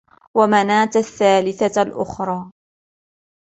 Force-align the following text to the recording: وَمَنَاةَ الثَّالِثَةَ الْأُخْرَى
وَمَنَاةَ 0.37 0.89
الثَّالِثَةَ 0.95 1.77
الْأُخْرَى 1.81 2.51